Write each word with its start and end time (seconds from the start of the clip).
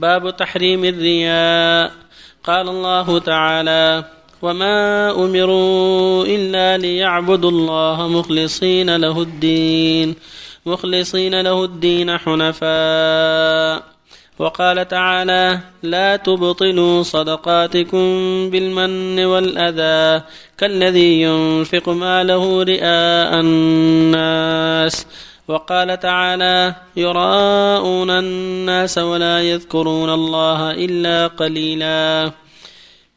باب 0.00 0.36
تحريم 0.36 0.84
الرياء. 0.84 1.92
قال 2.44 2.68
الله 2.68 3.18
تعالى 3.18 4.04
وما 4.42 5.10
أمروا 5.12 6.24
إلا 6.24 6.78
ليعبدوا 6.78 7.50
الله 7.50 8.08
مخلصين 8.08 8.96
له 8.96 9.22
الدين 9.22 10.14
مخلصين 10.66 11.40
له 11.40 11.64
الدين 11.64 12.18
حنفاء. 12.18 13.82
وقال 14.38 14.88
تعالى 14.88 15.60
لا 15.82 16.16
تبطلوا 16.16 17.02
صدقاتكم 17.02 18.04
بالمن 18.50 19.20
والأذى 19.20 20.24
كالذي 20.58 21.22
ينفق 21.22 21.88
ماله 21.88 22.62
رئاء 22.62 23.40
الناس. 23.40 25.06
وقال 25.50 26.00
تعالى 26.00 26.74
يراءون 26.96 28.10
الناس 28.10 28.94
ولا 28.98 29.36
يذكرون 29.50 30.10
الله 30.10 30.60
إلا 30.70 31.26
قليلا. 31.26 32.30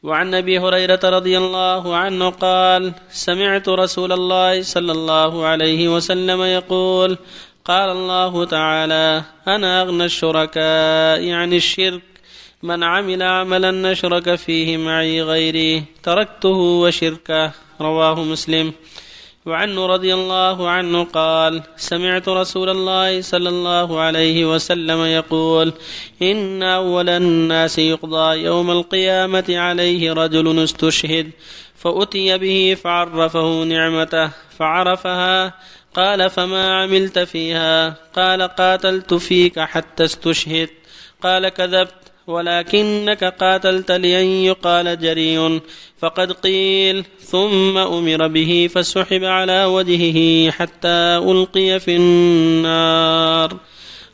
وعن 0.04 0.28
أبي 0.34 0.60
هريرة 0.60 1.00
رضي 1.04 1.38
الله 1.38 1.84
عنه 1.96 2.30
قال 2.30 2.82
سمعت 3.10 3.70
رسول 3.70 4.12
الله 4.12 4.62
صلى 4.62 4.92
الله 4.92 5.46
عليه 5.46 5.82
وسلم 5.96 6.42
يقول 6.42 7.18
قال 7.66 7.90
الله 7.98 8.46
تعالى 8.46 9.24
أنا 9.48 9.82
أغنى 9.82 10.06
الشركاء 10.06 11.22
عن 11.40 11.54
الشرك 11.54 12.02
من 12.64 12.84
عمل 12.84 13.22
عملا 13.24 13.72
نشرك 13.72 14.36
فيه 14.36 14.78
معي 14.78 15.22
غيري 15.22 15.84
تركته 16.04 16.60
وشركه. 16.84 17.52
رواه 17.82 18.18
مسلم. 18.24 18.74
وعنه 19.46 19.86
رضي 19.86 20.14
الله 20.14 20.70
عنه 20.70 21.04
قال 21.04 21.64
سمعت 21.78 22.30
رسول 22.30 22.70
الله 22.70 23.22
صلى 23.22 23.50
الله 23.50 24.00
عليه 24.00 24.46
وسلم 24.46 25.06
يقول 25.06 25.74
إن 26.22 26.64
أول 26.64 27.10
الناس 27.10 27.80
يقضى 27.80 28.38
يوم 28.40 28.72
القيامة 28.72 29.46
عليه 29.50 30.14
رجل 30.14 30.64
استشهد 30.64 31.32
فأتي 31.76 32.38
به 32.38 32.78
فعرفه 32.84 33.64
نعمته 33.64 34.32
فعرفها 34.60 35.54
قال 35.96 36.30
فما 36.30 36.82
عملت 36.82 37.20
فيها؟ 37.20 37.96
قال 38.16 38.42
قاتلت 38.42 39.14
فيك 39.14 39.60
حتى 39.60 40.04
استشهد 40.04 40.70
قال 41.24 41.50
كذبت. 41.50 42.13
ولكنك 42.28 43.24
قاتلت 43.24 43.92
لأن 43.92 44.26
يقال 44.26 45.00
جري 45.00 45.62
فقد 46.00 46.32
قيل 46.32 47.06
ثم 47.20 47.78
أمر 47.78 48.28
به 48.28 48.70
فسحب 48.76 49.24
على 49.24 49.66
وجهه 49.66 50.52
حتى 50.52 51.18
ألقي 51.18 51.80
في 51.80 51.96
النار. 51.96 53.58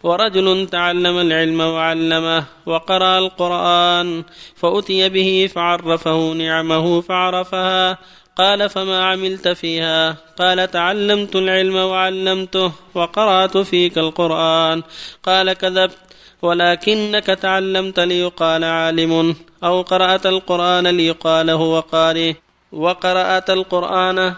ورجل 0.03 0.67
تعلم 0.71 1.17
العلم 1.17 1.59
وعلمه 1.61 2.43
وقرأ 2.65 3.17
القرآن 3.17 4.23
فأتي 4.55 5.09
به 5.09 5.49
فعرفه 5.55 6.33
نعمه 6.33 7.01
فعرفها. 7.01 7.97
قال 8.37 8.69
فما 8.69 9.03
عملت 9.03 9.47
فيها؟ 9.47 10.17
قال 10.39 10.71
تعلمت 10.71 11.35
العلم 11.35 11.75
وعلمته 11.75 12.71
وقرأت 12.95 13.57
فيك 13.57 13.97
القرآن. 13.97 14.83
قال 15.23 15.53
كذبت 15.53 16.08
ولكنك 16.41 17.25
تعلمت 17.25 17.99
ليقال 17.99 18.63
عالم 18.63 19.35
أو 19.63 19.81
قرأت 19.81 20.25
القرآن 20.25 20.87
ليقال 20.87 21.49
هو 21.49 21.79
قارئ 21.79 22.33
وقرأت 22.71 23.49
القرآن 23.49 24.33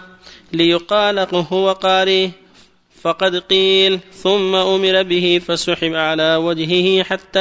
ليقال 0.53 1.27
هو 1.33 1.71
قارئ 1.71 2.29
فقد 3.01 3.35
قيل 3.35 3.99
ثم 4.13 4.55
أمر 4.55 5.03
به 5.03 5.41
فسحب 5.47 5.93
على 5.93 6.35
وجهه 6.35 7.03
حتى 7.03 7.39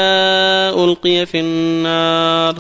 ألقي 0.75 1.27
في 1.27 1.41
النار. 1.41 2.55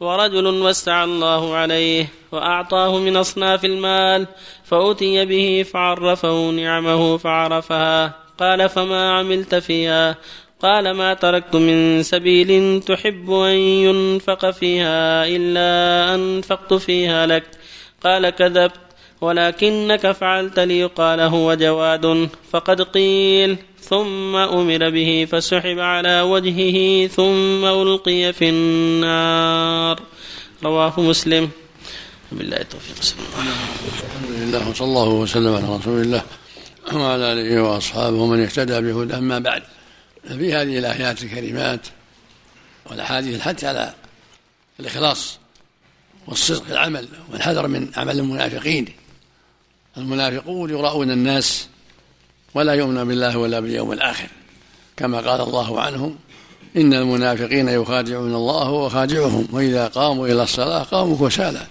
ورجل 0.00 0.46
وسع 0.46 1.04
الله 1.04 1.54
عليه 1.54 2.08
وأعطاه 2.32 2.98
من 2.98 3.16
أصناف 3.16 3.64
المال 3.64 4.26
فأتي 4.64 5.24
به 5.24 5.66
فعرفه 5.72 6.50
نعمه 6.50 7.16
فعرفها. 7.16 8.14
قال 8.38 8.68
فما 8.68 9.18
عملت 9.18 9.54
فيها؟ 9.54 10.16
قال 10.62 10.90
ما 10.90 11.14
تركت 11.14 11.56
من 11.56 12.02
سبيل 12.02 12.82
تحب 12.82 13.30
أن 13.30 13.56
ينفق 13.56 14.50
فيها 14.50 15.26
إلا 15.26 16.14
أنفقت 16.14 16.74
فيها 16.74 17.26
لك. 17.26 17.44
قال 18.04 18.30
كذبت 18.30 18.80
ولكنك 19.20 20.12
فعلت 20.12 20.58
ليقال 20.58 21.20
هو 21.20 21.54
جواد. 21.54 22.28
فقد 22.50 22.82
قيل 22.82 23.56
ثم 23.80 24.36
أمر 24.36 24.90
به 24.90 25.26
فسحب 25.30 25.78
على 25.78 26.20
وجهه 26.20 27.06
ثم 27.06 27.64
ألقي 27.64 28.32
في 28.32 28.48
النار. 28.48 30.00
رواه 30.64 31.00
مسلم. 31.00 31.48
بالله 32.32 32.56
التوفيق. 32.56 32.96
الحمد 32.96 34.30
لله 34.30 34.70
وصلى 34.70 34.86
الله 34.88 35.08
وسلم 35.08 35.54
على 35.54 35.76
رسول 35.76 36.00
الله 36.00 36.22
وعلى 36.94 37.32
آله 37.32 37.62
وأصحابه 37.62 38.16
ومن 38.16 38.42
اهتدى 38.42 38.80
بهدى 38.80 39.14
أما 39.14 39.38
بعد. 39.38 39.62
ففي 40.26 40.54
هذه 40.54 40.78
الآيات 40.78 41.22
الكريمات 41.22 41.80
والأحاديث 42.86 43.36
الحث 43.36 43.64
على 43.64 43.94
الإخلاص 44.80 45.38
والصدق 46.26 46.64
في 46.64 46.72
العمل 46.72 47.08
والحذر 47.32 47.66
من 47.66 47.90
عمل 47.96 48.18
المنافقين. 48.18 48.86
المنافقون 49.96 50.70
يراؤون 50.70 51.10
الناس 51.10 51.68
ولا 52.54 52.72
يؤمن 52.74 53.04
بالله 53.04 53.38
ولا 53.38 53.60
باليوم 53.60 53.92
الآخر. 53.92 54.28
كما 54.96 55.20
قال 55.20 55.40
الله 55.40 55.80
عنهم 55.80 56.16
إن 56.76 56.94
المنافقين 56.94 57.68
يخادعون 57.68 58.34
الله 58.34 58.70
وخادعهم 58.70 59.48
وإذا 59.52 59.86
قاموا 59.86 60.26
إلى 60.26 60.42
الصلاة 60.42 60.82
قاموا 60.82 61.28
كسالى. 61.28 61.66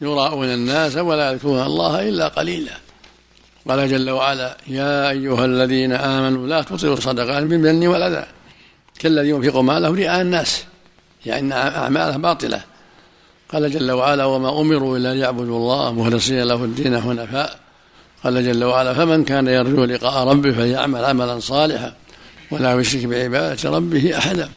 يراءون 0.00 0.46
الناس 0.46 0.96
ولا 0.96 1.32
يذكرون 1.32 1.62
الله 1.62 2.08
إلا 2.08 2.28
قليلا. 2.28 2.83
قال 3.68 3.88
جل 3.88 4.10
وعلا 4.10 4.56
يا 4.66 5.10
أيها 5.10 5.44
الذين 5.44 5.92
آمنوا 5.92 6.46
لا 6.46 6.62
تبطلوا 6.62 6.96
الصدقات 6.96 7.42
بالمن 7.42 7.86
والأذى 7.86 8.26
كالذي 8.98 9.28
ينفق 9.28 9.56
ماله 9.56 9.94
رئاء 9.94 10.20
الناس. 10.20 10.64
يعني 11.26 11.54
أعماله 11.54 12.16
باطلة. 12.16 12.60
قال 13.52 13.70
جل 13.70 13.90
وعلا 13.90 14.24
وما 14.24 14.60
أمروا 14.60 14.98
إلا 14.98 15.14
ليعبدوا 15.14 15.56
الله 15.56 15.92
مخلصين 15.92 16.42
له 16.42 16.64
الدين 16.64 17.00
حنفاء. 17.00 17.58
قال 18.24 18.44
جل 18.44 18.64
وعلا 18.64 18.94
فمن 18.94 19.24
كان 19.24 19.46
يرجو 19.46 19.84
لقاء 19.84 20.28
ربه 20.28 20.52
فليعمل 20.52 21.04
عملا 21.04 21.40
صالحا 21.40 21.94
ولا 22.50 22.80
يشرك 22.80 23.04
بعبادة 23.04 23.70
ربه 23.70 24.18
أحدا. 24.18 24.48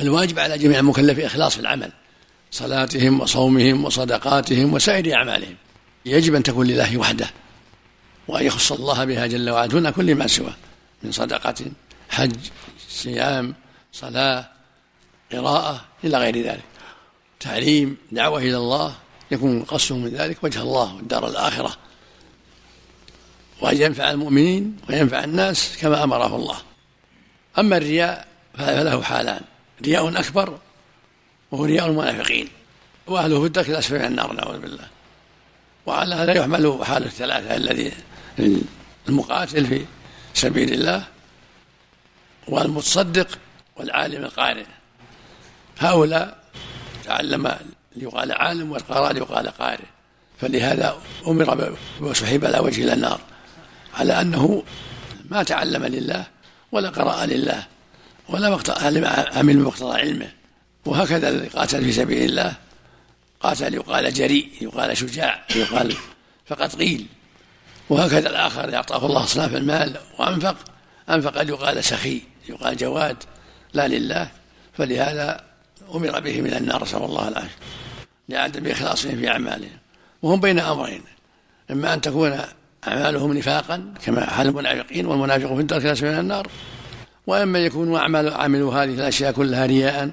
الواجب 0.00 0.38
على 0.38 0.58
جميع 0.58 0.78
المكلفين 0.78 1.24
إخلاص 1.24 1.54
في 1.54 1.60
العمل 1.60 1.90
صلاتهم 2.50 3.20
وصومهم 3.20 3.84
وصدقاتهم 3.84 4.74
وسائر 4.74 5.14
أعمالهم. 5.14 5.54
يجب 6.06 6.34
أن 6.34 6.42
تكون 6.42 6.66
لله 6.66 6.96
وحده. 6.96 7.26
وأن 8.28 8.46
يخص 8.46 8.72
الله 8.72 9.04
بها 9.04 9.26
جل 9.26 9.50
وعلا 9.50 9.66
دون 9.66 9.90
كل 9.90 10.14
ما 10.14 10.26
سواه 10.26 10.54
من 11.02 11.12
صدقة 11.12 11.54
حج 12.08 12.36
صيام 12.88 13.54
صلاة 13.92 14.48
قراءة 15.32 15.84
إلى 16.04 16.18
غير 16.18 16.42
ذلك. 16.42 16.64
تعليم 17.40 17.96
دعوة 18.12 18.38
إلى 18.38 18.56
الله 18.56 18.94
يكون 19.30 19.62
قصده 19.62 19.98
من 19.98 20.08
ذلك 20.08 20.44
وجه 20.44 20.62
الله 20.62 20.94
والدار 20.94 21.28
الآخرة. 21.28 21.76
وأن 23.60 23.76
ينفع 23.76 24.10
المؤمنين 24.10 24.76
وينفع 24.88 25.24
الناس 25.24 25.76
كما 25.80 26.04
أمره 26.04 26.36
الله. 26.36 26.58
أما 27.58 27.76
الرياء 27.76 28.28
فله 28.58 29.02
حالان. 29.02 29.40
رياء 29.82 30.20
أكبر 30.20 30.58
وهو 31.50 31.64
رياء 31.64 31.86
المنافقين. 31.86 32.48
وأهله 33.06 33.40
في 33.40 33.46
الدرك 33.46 33.70
الأسفل 33.70 33.98
من 33.98 34.04
النار 34.04 34.32
نعوذ 34.32 34.58
بالله. 34.58 34.88
وعلى 35.86 36.14
هذا 36.14 36.32
يحمل 36.32 36.78
حال 36.84 37.04
الثلاثة 37.04 37.56
الذي 37.56 37.92
المقاتل 39.08 39.66
في 39.66 39.84
سبيل 40.34 40.72
الله 40.72 41.04
والمتصدق 42.48 43.38
والعالم 43.76 44.24
القارئ. 44.24 44.64
هؤلاء 45.78 46.38
تعلم 47.04 47.56
ليقال 47.96 48.32
عالم 48.32 48.72
والقراء 48.72 49.12
ليقال 49.12 49.48
قارئ. 49.48 49.84
فلهذا 50.40 50.98
أمر 51.26 51.76
وسحب 52.00 52.44
على 52.44 52.58
وجه 52.58 52.84
إلى 52.84 52.92
النار. 52.92 53.20
على 53.94 54.20
أنه 54.20 54.62
ما 55.30 55.42
تعلم 55.42 55.84
لله 55.84 56.24
ولا 56.72 56.88
قرأ 56.88 57.26
لله 57.26 57.66
ولا 58.28 58.58
عمل 59.38 59.56
بمقتضى 59.56 60.00
علمه. 60.00 60.28
وهكذا 60.84 61.28
الذي 61.28 61.48
قاتل 61.48 61.84
في 61.84 61.92
سبيل 61.92 62.30
الله 62.30 62.54
قاتل 63.40 63.74
يقال 63.74 64.14
جريء 64.14 64.48
يقال 64.60 64.96
شجاع 64.96 65.44
يقال 65.56 65.96
فقد 66.46 66.74
قيل. 66.74 67.06
وهكذا 67.88 68.30
الآخر 68.30 68.74
أعطاه 68.74 69.06
الله 69.06 69.24
أصناف 69.24 69.54
المال 69.54 69.96
وأنفق. 70.18 70.56
أنفق 71.10 71.42
يقال 71.42 71.84
سخي 71.84 72.22
يقال 72.48 72.76
جواد؟ 72.76 73.16
لا 73.72 73.88
لله. 73.88 74.28
فلهذا 74.72 75.40
أمر 75.94 76.20
به 76.20 76.40
من 76.40 76.54
النار 76.54 76.82
نسأل 76.82 77.02
الله 77.02 77.28
العافية. 77.28 77.56
لعدم 78.28 78.70
إخلاصهم 78.70 79.16
في 79.16 79.28
أعمالهم. 79.28 79.78
وهم 80.22 80.40
بين 80.40 80.58
أمرين. 80.58 81.02
إما 81.70 81.94
أن 81.94 82.00
تكون 82.00 82.40
أعمالهم 82.88 83.32
نفاقا 83.32 83.94
كما 84.04 84.30
حال 84.30 84.46
المنافقين 84.46 85.06
والمنافق 85.06 85.54
في 85.54 85.60
الدرك 85.60 86.02
من 86.02 86.18
النار. 86.18 86.48
وإما 87.26 87.58
يكونوا 87.58 87.98
أعمال 87.98 88.34
عملوا 88.34 88.74
هذه 88.74 88.94
الأشياء 88.94 89.32
كلها 89.32 89.66
رياء. 89.66 90.10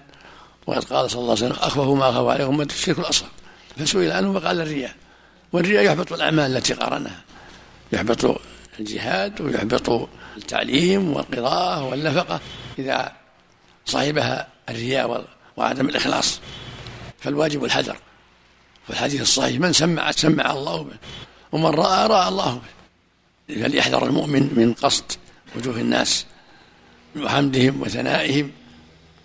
وقد 0.67 0.83
قال 0.83 1.11
صلى 1.11 1.21
الله 1.21 1.31
عليه 1.31 1.45
وسلم 1.45 1.57
أخوف 1.61 1.97
ما 1.97 2.09
أخاف 2.09 2.27
عليكم 2.27 2.61
الشرك 2.61 2.99
الأصغر. 2.99 3.29
فسئل 3.77 4.11
عنه 4.11 4.39
فقال 4.39 4.61
الرياء. 4.61 4.95
والرياء 5.53 5.83
يحبط 5.83 6.13
الأعمال 6.13 6.57
التي 6.57 6.73
قارنها. 6.73 7.21
يحبط 7.91 8.41
الجهاد 8.79 9.41
ويحبط 9.41 10.09
التعليم 10.37 11.13
والقراءة 11.13 11.83
والنفقة. 11.83 12.39
إذا 12.79 13.11
صاحبها 13.85 14.47
الرياء 14.69 15.25
وعدم 15.57 15.89
الإخلاص 15.89 16.39
فالواجب 17.19 17.63
الحذر. 17.63 17.97
في 18.87 18.89
الحديث 18.89 19.21
الصحيح 19.21 19.59
من 19.59 19.73
سمع 19.73 20.11
سمع 20.11 20.51
الله 20.51 20.83
به 20.83 20.95
ومن 21.51 21.65
رأى 21.65 22.07
رأى 22.07 22.27
الله 22.27 22.61
به. 23.49 23.55
فليحذر 23.55 24.05
المؤمن 24.05 24.49
من 24.55 24.73
قصد 24.73 25.11
وجوه 25.55 25.75
الناس 25.75 26.25
وحمدهم 27.15 27.81
وثنائهم. 27.81 28.51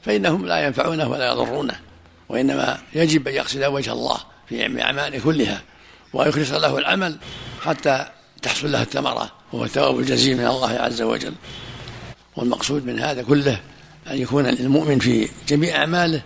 فإنهم 0.04 0.46
لا 0.46 0.66
ينفعونه 0.66 1.08
ولا 1.08 1.26
يضرونه 1.26 1.80
وإنما 2.28 2.78
يجب 2.94 3.28
أن 3.28 3.34
يقصد 3.34 3.64
وجه 3.64 3.92
الله 3.92 4.18
في 4.48 4.82
أعماله 4.82 5.20
كلها 5.20 5.62
ويخلص 6.12 6.52
له 6.52 6.78
العمل 6.78 7.16
حتى 7.62 8.06
تحصل 8.42 8.72
له 8.72 8.82
الثمرة 8.82 9.32
وهو 9.52 9.64
الثواب 9.64 9.98
الجزيل 9.98 10.36
من 10.36 10.46
الله 10.46 10.70
عز 10.70 11.02
وجل. 11.02 11.34
والمقصود 12.36 12.86
من 12.86 13.00
هذا 13.00 13.22
كله 13.22 13.60
أن 14.10 14.18
يكون 14.18 14.46
المؤمن 14.46 14.98
في 14.98 15.28
جميع 15.48 15.76
أعماله 15.76 16.22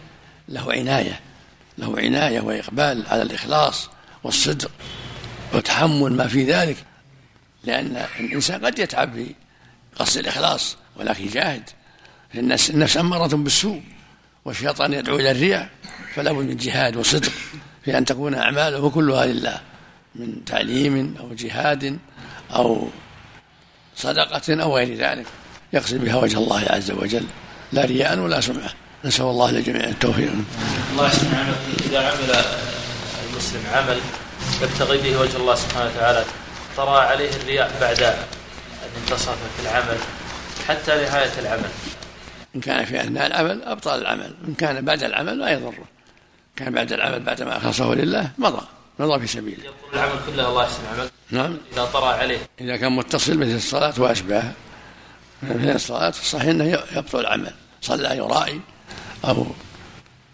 له 0.48 0.72
عناية 0.72 1.20
له 1.78 1.98
عناية 1.98 2.40
وإقبال 2.40 3.06
على 3.08 3.22
الإخلاص 3.22 3.88
والصدق 4.24 4.70
وتحمل 5.54 6.12
ما 6.12 6.26
في 6.26 6.44
ذلك 6.44 6.76
لأن 7.64 8.06
الإنسان 8.20 8.66
قد 8.66 8.78
يتعب 8.78 9.14
في 9.14 9.34
قصد 9.96 10.18
الإخلاص 10.18 10.76
ولكن 10.96 11.24
يجاهد. 11.24 11.70
النفس 12.40 12.70
النفس 12.70 12.96
أمارة 12.96 13.36
بالسوء 13.36 13.80
والشيطان 14.44 14.92
يدعو 14.92 15.16
إلى 15.16 15.30
الرياء 15.30 15.68
فلا 16.14 16.32
بد 16.32 16.44
من 16.44 16.56
جهاد 16.56 16.96
وصدق 16.96 17.32
في 17.84 17.98
أن 17.98 18.04
تكون 18.04 18.34
أعماله 18.34 18.90
كلها 18.90 19.26
لله 19.26 19.60
من 20.14 20.44
تعليم 20.44 21.14
أو 21.20 21.34
جهاد 21.34 21.98
أو 22.54 22.88
صدقة 23.96 24.62
أو 24.62 24.76
غير 24.76 24.96
ذلك. 24.96 25.26
يقصد 25.72 25.96
بها 26.04 26.16
وجه 26.16 26.38
الله 26.38 26.64
عز 26.70 26.90
وجل 26.90 27.24
لا 27.72 27.84
رياء 27.84 28.18
ولا 28.18 28.40
سمعة. 28.40 28.70
نسأل 29.04 29.24
الله 29.24 29.50
للجميع 29.50 29.84
التوفيق. 29.84 30.32
الله 30.92 31.08
سبحانه 31.08 31.56
إذا 31.86 31.98
عمل 31.98 32.44
المسلم 33.30 33.62
عمل 33.72 34.00
يبتغي 34.62 34.98
به 34.98 35.20
وجه 35.20 35.36
الله 35.36 35.54
سبحانه 35.54 35.90
وتعالى 35.90 36.24
طرأ 36.76 37.00
عليه 37.00 37.30
الرياء 37.30 37.76
بعد 37.80 38.02
أن 38.02 38.14
انتصف 39.02 39.36
في 39.56 39.62
العمل 39.62 39.98
حتى 40.68 40.90
نهاية 40.90 41.32
العمل. 41.38 41.70
إن 42.56 42.60
كان 42.60 42.84
في 42.84 43.00
أثناء 43.00 43.26
العمل 43.26 43.62
أبطل 43.62 43.98
العمل. 44.00 44.34
إن 44.48 44.54
كان 44.54 44.84
بعد 44.84 45.02
العمل 45.02 45.38
لا 45.38 45.50
يضره. 45.50 45.84
كان 46.56 46.72
بعد 46.72 46.92
العمل 46.92 47.20
بعد 47.20 47.42
ما 47.42 47.56
أخلصه 47.56 47.94
لله 47.94 48.30
مضى 48.38 48.66
مضى 48.98 49.20
في 49.20 49.26
سبيله. 49.26 49.64
يقول 49.64 49.94
العمل 49.94 50.20
كله 50.26 50.48
الله 50.48 50.62
يحسن 50.62 50.86
عمل 50.94 51.10
نعم. 51.30 51.56
إذا 51.72 51.84
طرأ 51.84 52.12
عليه. 52.12 52.38
إذا 52.60 52.76
كان 52.76 52.92
متصل 52.92 53.38
مثل 53.38 53.54
الصلاة 53.54 53.94
وأشباهها 53.98 54.52
مثل 55.42 55.70
الصلاة 55.70 56.08
الصحيح 56.08 56.48
أنه 56.48 56.64
يبطل 56.92 57.20
العمل. 57.20 57.52
صلى 57.80 58.16
يرائي 58.16 58.60
أو 59.24 59.46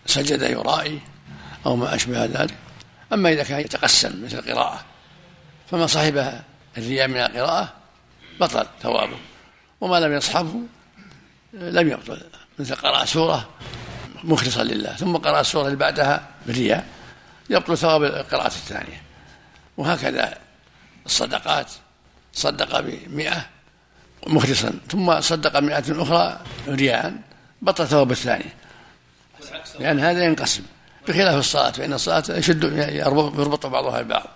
سجد 0.06 0.42
يرائي 0.42 1.00
أو 1.66 1.76
ما 1.76 1.94
أشبه 1.94 2.24
ذلك. 2.24 2.54
أما 3.12 3.32
إذا 3.32 3.42
كان 3.42 3.60
يتقسم 3.60 4.24
مثل 4.24 4.38
القراءة 4.38 4.84
فما 5.70 5.86
صاحبها 5.86 6.44
الرياء 6.78 7.08
من 7.08 7.16
القراءة 7.16 7.72
بطل 8.40 8.66
ثوابه. 8.82 9.16
وما 9.80 10.00
لم 10.00 10.12
يصحبه 10.12 10.60
لم 11.52 11.88
يبطل 11.88 12.20
مثل 12.58 12.74
قرأ 12.74 13.04
سورة 13.04 13.48
مخلصا 14.24 14.62
لله 14.62 14.92
ثم 14.92 15.16
قرأ 15.16 15.40
السورة 15.40 15.66
اللي 15.66 15.76
بعدها 15.76 16.28
بالرياء 16.46 16.86
يبطل 17.50 17.78
ثواب 17.78 18.04
القراءة 18.04 18.46
الثانية. 18.46 19.02
وهكذا 19.76 20.38
الصدقات 21.06 21.72
صدق 22.32 22.80
بمئة 22.80 23.46
مخلصا 24.26 24.72
ثم 24.90 25.20
صدق 25.20 25.58
مئة 25.58 26.02
أخرى 26.02 26.40
رياء 26.68 27.14
بطل 27.62 27.86
ثواب 27.86 28.10
الثانية. 28.10 28.54
لأن 29.78 30.00
هذا 30.00 30.24
ينقسم. 30.24 30.62
بخلاف 31.08 31.38
الصلاة 31.38 31.70
فإن 31.70 31.92
الصلاة 31.92 32.24
يشد 32.28 32.64
يربط 33.38 33.66
بعضها 33.66 34.02
ببعض 34.02 34.26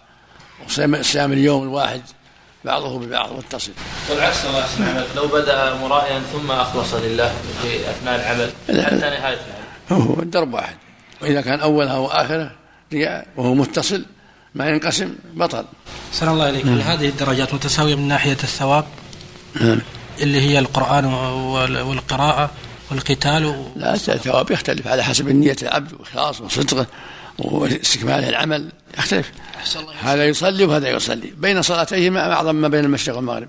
وصيام 0.64 1.32
اليوم 1.32 1.62
الواحد 1.62 2.03
بعضه 2.64 2.99
ببعض 2.99 3.32
متصل. 3.32 3.73
والعكس 4.11 4.44
الله 4.44 4.64
يسلمك 4.64 5.06
لو 5.17 5.26
بدأ 5.26 5.75
مرائيا 5.75 6.20
ثم 6.32 6.50
أخلص 6.50 6.94
لله 6.94 7.32
في 7.62 7.91
أثناء 7.91 8.14
العمل 8.20 8.50
حتى 8.85 8.97
نهاية 8.97 9.38
العمل. 9.91 10.03
هو 10.03 10.23
الدرب 10.23 10.55
واحد. 10.55 10.76
وإذا 11.23 11.41
كان 11.41 11.61
اولها 11.61 11.97
واخره 11.97 12.50
رياء 12.93 13.26
وهو 13.37 13.55
متصل 13.55 14.05
ما 14.55 14.69
ينقسم 14.69 15.14
بطل. 15.35 15.64
سلام 16.12 16.35
الله 16.35 16.44
عليك 16.44 16.67
هل 16.67 16.82
هذه 16.82 17.09
الدرجات 17.09 17.55
متساوية 17.55 17.94
من 17.94 18.09
ناحية 18.09 18.32
الثواب؟ 18.32 18.85
نعم. 19.61 19.79
اللي 20.20 20.41
هي 20.41 20.59
القرآن 20.59 21.05
والقراءة 21.85 22.50
والقتال 22.91 23.47
و... 23.47 23.67
لا 23.76 23.94
الثواب 23.94 24.50
يختلف 24.50 24.87
على 24.87 25.05
حسب 25.05 25.29
نية 25.29 25.56
العبد 25.62 25.93
وإخلاصه 25.93 26.44
وصدقه. 26.44 26.87
واستكمال 27.38 28.25
العمل 28.25 28.69
يختلف. 28.99 29.32
هذا 30.00 30.25
يصلي 30.25 30.64
وهذا 30.64 30.88
يصلي. 30.88 31.32
بين 31.37 31.62
صلاتيهما 31.62 32.32
أعظم 32.32 32.55
ما 32.55 32.69
بين 32.69 32.84
المشرق 32.84 33.17
والمغرب. 33.17 33.49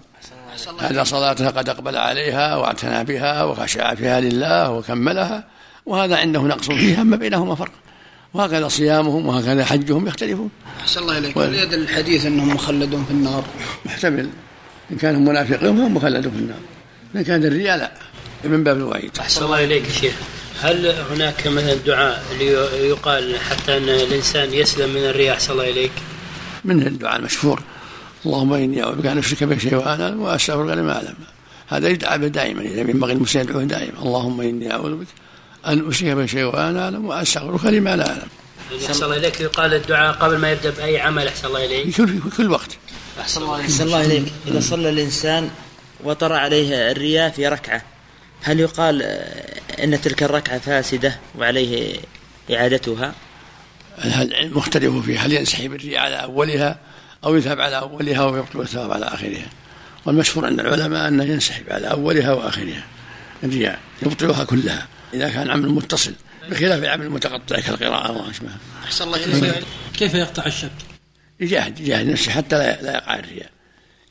هذا 0.79 1.03
صلاتها 1.03 1.49
قد 1.49 1.69
أقبل 1.69 1.97
عليها 1.97 2.55
واعتنى 2.55 3.03
بها 3.03 3.43
وخشع 3.43 3.95
فيها 3.95 4.19
لله 4.19 4.71
وكملها 4.71 5.43
وهذا 5.85 6.15
عنده 6.15 6.41
نقص 6.41 6.67
فيها 6.67 7.01
أما 7.01 7.17
بينهما 7.17 7.55
فرق. 7.55 7.71
وهكذا 8.33 8.67
صيامهم 8.67 9.27
وهكذا 9.27 9.65
حجهم 9.65 10.07
يختلفون. 10.07 10.49
أحسن 10.81 11.01
الله 11.01 11.17
إليك. 11.17 11.37
و... 11.37 11.43
الحديث 11.43 12.25
أنهم 12.25 12.53
مخلدون 12.53 13.05
في 13.05 13.11
النار. 13.11 13.43
محتمل. 13.85 14.29
إن 14.91 14.97
كانوا 14.97 15.19
منافقين 15.19 15.77
فهم 15.77 15.93
مخلدون 15.93 16.31
في 16.31 16.39
النار. 16.39 16.59
إن 17.15 17.23
كان 17.23 17.45
الرياء 17.45 17.77
لا 17.77 17.91
من 18.43 18.63
باب 18.63 18.77
الوعيد. 18.77 19.11
أحسن 19.19 19.45
الله 19.45 19.63
إليك 19.63 19.89
شيخ. 19.89 20.13
هل 20.61 20.87
هناك 21.11 21.47
مثلا 21.47 21.73
دعاء 21.73 22.23
يقال 22.73 23.39
حتى 23.39 23.77
أن 23.77 23.89
الإنسان 23.89 24.53
يسلم 24.53 24.89
من 24.89 25.05
الرياح 25.05 25.39
صلى 25.39 25.51
الله 25.53 25.69
إليك؟ 25.69 25.91
من 26.65 26.87
الدعاء 26.87 27.19
المشهور 27.19 27.61
اللهم 28.25 28.53
إني 28.53 28.83
أعوذ 28.83 28.95
بك 28.95 29.05
أن 29.05 29.17
أشرك 29.17 29.43
بك 29.43 29.59
شيء 29.59 29.75
وأنا 29.75 30.15
وأستغفرك 30.15 30.77
لما 30.77 30.95
أعلم 30.95 31.15
هذا 31.67 31.87
يدعى 31.89 32.17
به 32.17 32.27
دائما 32.27 32.61
إذا 32.61 32.79
ينبغي 32.79 33.13
المسلم 33.13 33.41
يدعوه 33.41 33.63
دائما 33.63 33.99
اللهم 33.99 34.41
إني 34.41 34.71
أعوذ 34.71 34.95
بك 34.95 35.07
أن 35.67 35.89
أشرك 35.89 36.09
بك 36.11 36.25
شيء 36.25 36.43
وأنا 36.43 36.83
أعلم 36.83 37.05
وأستغفرك 37.05 37.65
لما 37.65 37.95
لا 37.95 38.09
أعلم. 38.09 38.27
احسن 38.87 39.03
الله 39.03 39.17
إليك 39.17 39.41
يقال 39.41 39.73
الدعاء 39.73 40.13
قبل 40.13 40.37
ما 40.37 40.51
يبدأ 40.51 40.69
بأي 40.69 40.99
عمل 40.99 41.27
احسن 41.27 41.47
الله 41.47 41.65
إليك. 41.65 41.89
في 41.89 41.91
كل 41.91 42.07
في 42.07 42.37
كل 42.37 42.51
وقت. 42.51 42.77
أحسن 43.19 43.41
الله 43.41 43.55
إليك. 43.55 43.65
أحسن 43.65 43.83
الله 43.83 44.05
إليك 44.05 44.33
إذا 44.47 44.59
صلى 44.59 44.89
الإنسان 44.89 45.49
وطرى 46.03 46.35
عليه 46.35 46.91
الرياء 46.91 47.29
في 47.29 47.47
ركعة 47.47 47.81
هل 48.41 48.59
يقال 48.59 49.01
أن 49.73 50.01
تلك 50.01 50.23
الركعة 50.23 50.59
فاسدة 50.59 51.19
وعليه 51.37 51.99
إعادتها. 52.51 53.13
العلم 54.05 54.57
مختلف 54.57 55.05
فيه 55.05 55.19
هل 55.19 55.33
ينسحب 55.33 55.73
الرياء 55.73 56.01
على 56.01 56.15
أولها 56.15 56.79
أو 57.25 57.35
يذهب 57.35 57.61
على 57.61 57.79
أولها 57.79 58.25
ويبطل 58.25 58.61
الثواب 58.61 58.91
على 58.91 59.05
آخرها؟ 59.05 59.45
والمشهور 60.05 60.45
عند 60.45 60.59
العلماء 60.59 61.07
أنه 61.07 61.23
ينسحب 61.23 61.63
على 61.69 61.91
أولها 61.91 62.33
وآخرها 62.33 62.83
الرياء 63.43 63.79
يبطلها 64.01 64.43
كلها 64.43 64.87
إذا 65.13 65.29
كان 65.29 65.51
عمل 65.51 65.69
متصل 65.69 66.13
بخلاف 66.49 66.83
العمل 66.83 67.05
المتقطع 67.05 67.59
كالقراءة 67.59 68.11
وما 68.11 68.29
أشبهه. 68.29 68.57
أحسن 68.83 69.05
الله 69.05 69.23
إليك. 69.23 69.63
كيف 69.97 70.13
يقطع 70.13 70.45
الشك؟ 70.45 70.71
يجاهد 71.39 71.79
يجاهد 71.79 72.07
نفسه 72.07 72.31
حتى 72.31 72.55
لا 72.55 72.93
يقع 72.93 73.19
الرياء. 73.19 73.49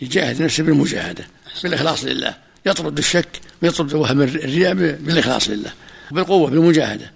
يجاهد 0.01 0.43
نفسه 0.43 0.63
بالمجاهدة 0.63 1.25
بالإخلاص 1.63 2.05
لله. 2.05 2.35
يطرد 2.67 2.99
الشك 2.99 3.41
ويطرد 3.63 3.95
وهم 3.95 4.23
الرياء 4.23 4.75
بالإخلاص 4.75 5.49
لله 5.49 5.73
بالقوة 6.11 6.51
بالمجاهدة. 6.51 7.11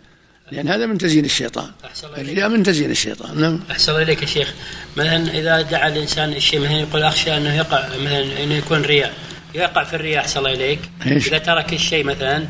لأن 0.53 0.69
هذا 0.69 0.87
من 0.87 0.99
تزيين 0.99 1.25
الشيطان. 1.25 1.71
الرياء 2.19 2.49
من 2.49 2.63
تزيين 2.63 2.91
الشيطان. 2.91 3.41
نعم. 3.41 3.61
أحسن 3.71 3.93
إليك 3.93 4.23
يا 4.23 4.27
شيخ. 4.27 4.55
مثلا 4.97 5.39
إذا 5.39 5.63
دعا 5.63 5.89
الإنسان 5.89 6.33
الشيء 6.33 6.61
مثلا 6.61 6.81
يقول 6.81 7.03
أخشى 7.03 7.37
أنه 7.37 7.57
يقع 7.57 7.89
مثلا 7.89 8.45
أنه 8.45 8.55
يكون 8.55 8.83
رياء. 8.83 9.15
يقع 9.55 9.85
في 9.85 9.97
الرياء 9.97 10.21
أحسن 10.21 10.39
الله 10.39 10.53
إليك. 10.53 10.81
إيش؟ 11.07 11.29
إذا 11.29 11.39
ترك 11.39 11.73
الشيء 11.73 12.05
مثلا 12.05 12.47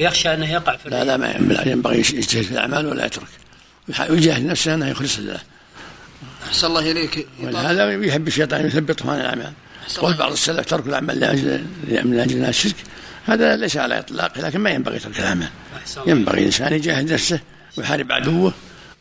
يخشى 0.00 0.34
أنه 0.34 0.52
يقع 0.52 0.76
في 0.76 0.86
الرياء. 0.86 1.04
لا 1.04 1.16
لا 1.16 1.16
ما 1.16 1.62
ينبغي 1.66 1.98
يجتهد 1.98 2.42
في 2.42 2.52
الأعمال 2.52 2.86
ولا 2.86 3.06
يترك. 3.06 3.28
ويجاهد 4.10 4.46
نفسه 4.46 4.74
أنه 4.74 4.88
يخلص 4.88 5.18
لله. 5.18 5.40
أحسن 6.48 6.66
الله 6.66 6.90
إليك. 6.90 7.26
هذا 7.54 7.92
يحب 7.92 8.28
الشيطان 8.28 8.66
يثبطه 8.66 9.10
عن 9.12 9.20
الأعمال. 9.20 9.52
قول 9.96 10.14
بعض 10.14 10.32
السلف 10.32 10.66
ترك 10.66 10.86
العمل 10.86 11.20
لاجل 11.20 11.64
من 11.88 12.20
أجل 12.20 12.44
الشرك 12.44 12.76
هذا 13.26 13.56
ليس 13.56 13.76
على 13.76 13.98
إطلاق 13.98 14.38
لكن 14.38 14.60
ما 14.60 14.70
ينبغي 14.70 14.98
ترك 14.98 15.20
العمل. 15.20 15.48
ينبغي 16.06 16.40
الإنسان 16.40 16.72
يجاهد 16.72 17.12
نفسه 17.12 17.40
ويحارب 17.76 18.12
عدوه 18.12 18.52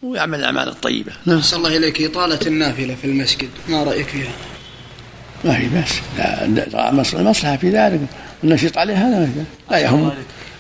ويعمل 0.03 0.39
الأعمال 0.39 0.67
الطيبة. 0.69 1.11
نعم. 1.25 1.41
الله 1.53 1.77
إليك. 1.77 2.01
إطالة 2.01 2.39
النافلة 2.47 2.95
في 3.01 3.07
المسجد 3.07 3.49
ما 3.67 3.83
رأيك 3.83 4.07
فيها؟ 4.07 4.31
ما 5.43 5.59
في 5.59 5.67
بأس 5.67 5.93
لا 6.73 7.19
المصلحة 7.19 7.57
في 7.57 7.69
ذلك. 7.69 7.99
والنشيط 8.43 8.77
عليه 8.77 8.95
هذا 8.95 9.29
لا 9.71 9.77
يهم. 9.77 10.13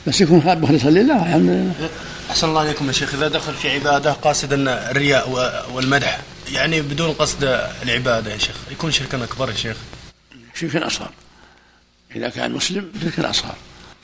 بس 0.07 0.21
يكون 0.21 0.41
خالد 0.41 0.61
مخلصا 0.61 0.89
لله 0.89 1.25
الحمد 1.25 1.49
لله. 1.49 1.89
أحسن 2.29 2.49
الله 2.49 2.61
عليكم 2.61 2.87
يا 2.87 2.91
شيخ. 2.91 3.13
إذا 3.13 3.27
دخل 3.27 3.53
في 3.53 3.69
عبادة 3.69 4.11
قاصدا 4.11 4.91
الرياء 4.91 5.29
والمدح 5.73 6.19
يعني 6.53 6.81
بدون 6.81 7.13
قصد 7.13 7.43
العبادة 7.83 8.31
يا 8.31 8.37
شيخ 8.37 8.55
يكون 8.71 8.91
شركا 8.91 9.23
أكبر 9.23 9.49
يا 9.49 9.55
شيخ. 9.55 9.77
شرك 10.59 10.75
أصغر 10.75 11.09
إذا 12.15 12.29
كان 12.29 12.51
مسلم 12.51 12.91
شرك 13.01 13.19
أصغر 13.19 13.55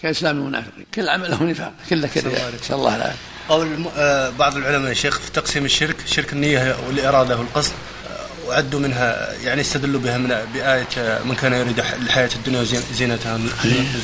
كإسلام 0.02 0.38
المنافقين. 0.38 0.86
كل 0.94 1.10
عمل 1.10 1.32
له 1.32 1.44
نفاق. 1.44 1.74
كله 1.90 2.08
كذا 2.08 2.52
نسأل 2.62 2.76
الله 2.76 2.96
العافية 2.96 3.34
قول 3.50 3.86
آه، 3.98 4.30
بعض 4.30 4.58
العلماء 4.58 4.90
يا 4.90 4.94
شيخ 4.94 5.20
في 5.20 5.32
تقسيم 5.32 5.66
الشرك 5.66 5.96
شرك 6.06 6.34
النية 6.34 6.76
والإرادة 6.88 7.38
والقصد 7.38 7.74
آه، 8.08 8.48
وعدوا 8.48 8.80
منها 8.80 9.34
يعني 9.34 9.62
استدلوا 9.62 10.02
بها 10.02 10.18
من 10.18 10.28
بآية 10.54 10.88
آه، 10.98 11.24
من 11.24 11.36
كان 11.36 11.54
يريد 11.54 11.80
الحياة 11.80 12.30
الدنيا 12.36 12.62
وزينتها 12.62 13.40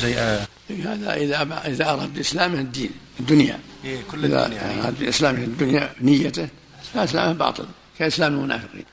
زي 0.02 0.14
هذا 0.84 1.14
إذا 1.14 1.62
إذا 1.66 1.90
أراد 1.90 2.14
بإسلامه 2.14 2.60
الدين 2.60 2.90
الدنيا. 3.20 3.58
إيه 3.84 3.98
كل 4.10 4.24
إذا 4.24 4.46
أراد 4.84 4.98
بإسلامه 4.98 5.38
الدنيا 5.38 5.90
نيته 6.00 6.48
فإسلامه 6.94 7.32
باطل. 7.32 7.66
كإسلام 7.98 8.34
المنافقين. 8.34 8.84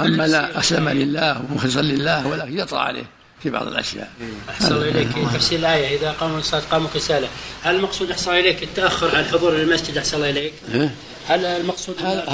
أما 0.00 0.26
لا 0.26 0.58
أسلم 0.58 0.88
لله 0.88 1.42
ومخلصا 1.50 1.82
لله 1.82 2.26
ولكن 2.26 2.58
يطرأ 2.58 2.78
عليه 2.78 3.04
في 3.42 3.50
بعض 3.50 3.66
الأشياء. 3.66 4.12
أحسن 4.48 4.74
الله 4.74 4.88
إليك 4.88 5.08
تفسير 5.34 5.58
الآية 5.58 5.98
إذا 5.98 6.12
قاموا 6.12 6.38
الصلاه 6.38 6.62
قاموا 6.70 6.88
كسالى، 6.94 7.28
هل 7.62 7.76
المقصود 7.76 8.10
أحسن 8.10 8.30
الله 8.30 8.40
إليك 8.40 8.62
التأخر 8.62 9.16
عن 9.16 9.20
الحضور 9.20 9.52
للمسجد 9.52 9.98
أحسن 9.98 10.16
الله 10.16 10.30
إليك؟ 10.30 10.52
إيه؟ 10.74 10.94
هل 11.28 11.44
المقصود 11.44 12.02
هذا 12.02 12.24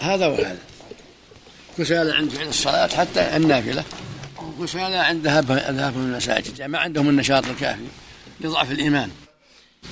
هذا 0.00 0.26
وهذا. 0.26 0.58
كسالى 1.78 2.12
عند 2.12 2.30
فعل 2.30 2.48
الصلاة 2.48 2.88
حتى 2.88 3.36
النافلة 3.36 3.84
وكسالى 4.58 4.96
عند 4.96 5.26
ذهاب 5.26 5.96
المساجد 5.96 6.58
يعني 6.58 6.72
ما 6.72 6.78
عندهم 6.78 7.08
النشاط 7.08 7.46
الكافي 7.46 7.86
لضعف 8.40 8.70
الإيمان. 8.70 9.10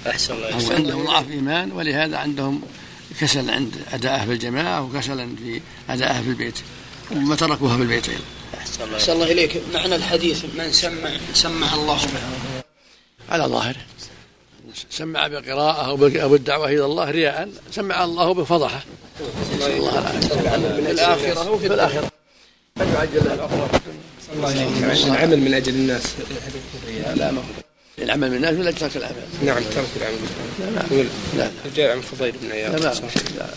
أحسن 0.06 0.34
الله 0.34 0.49
إليك. 0.49 0.73
عندهم 0.73 1.04
ضعف 1.04 1.30
ايمان 1.30 1.73
ولهذا 1.73 2.16
عندهم 2.16 2.62
كسل 3.20 3.50
عند 3.50 3.75
ادائه 3.92 4.25
في 4.25 4.32
الجماعة 4.32 4.82
وكسلا 4.82 5.37
في 5.37 5.61
ادائه 5.90 6.23
في 6.23 6.28
البيت 6.28 6.58
وما 7.12 7.37
تركوها 7.37 7.76
في 7.76 7.82
البيت 7.82 8.08
أيضا. 8.08 8.25
أحسن 8.96 9.12
الله 9.12 9.32
إليك. 9.32 9.62
معنى 9.75 9.94
الحديث 9.96 10.44
من 10.44 10.73
سمع 10.73 11.11
سمع 11.34 11.75
الله 11.75 11.96
به. 11.96 12.20
على 13.30 13.44
ظاهره 13.44 13.76
سمع 14.90 15.26
بقراءة 15.28 15.87
أو 15.87 15.96
بالدعوة 16.28 16.68
إلى 16.68 16.84
الله 16.84 17.11
رياء 17.11 17.49
سمع 17.70 18.04
الله 18.04 18.34
بفضحة. 18.34 18.84
نسأل 19.56 19.73
الله 19.73 19.99
العافية. 19.99 20.80
في 20.80 20.90
الآخرة 20.90 21.50
وفي 21.50 21.66
الآخرة 21.66 22.11
أن 22.80 22.94
يعجل 22.94 23.18
الأخرى؟ 23.18 23.68
العمل 25.06 25.40
من 25.40 25.54
أجل 25.54 25.75
الناس. 25.75 26.14
لا 27.16 27.30
ما 27.30 27.42
العمل 27.99 28.30
من 28.30 28.37
الناس 28.37 28.54
ولا 28.54 28.70
ترك 28.70 28.96
العمل. 28.96 29.23
نعم 29.44 29.62
ترك 29.62 29.88
العمل. 29.96 30.18
لا 30.61 30.96
لا. 31.37 31.44
لا 31.44 31.50
جاء 31.76 31.92
عن 31.96 32.00
فضيل 32.00 32.32
بن 32.42 32.52
عياض. 32.52 32.80
لا 32.80 32.94
لا. 33.38 33.49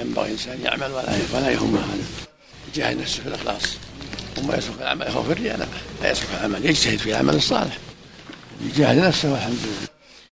ينبغي 0.00 0.26
الإنسان 0.26 0.60
يعمل 0.64 0.92
ولا 0.92 1.18
ولا 1.34 1.50
يهمه 1.50 1.78
هذا. 1.78 2.29
يجاهد 2.74 3.00
نفسه 3.00 3.22
في 3.22 3.28
الإخلاص. 3.28 3.62
وما 4.38 4.56
يسرق 4.56 4.80
العمل 4.80 5.06
يخوف 5.06 5.30
الرياء 5.30 5.68
لا 6.02 6.10
يسرق 6.10 6.28
العمل 6.38 6.66
يجتهد 6.66 6.98
في 6.98 7.10
العمل 7.10 7.34
الصالح. 7.34 7.78
يجاهد 8.64 8.98
نفسه 8.98 9.32
والحمد 9.32 9.58
لله. 9.64 9.89